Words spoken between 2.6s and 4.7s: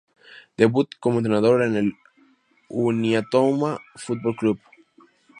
Uniautónoma Fútbol Club.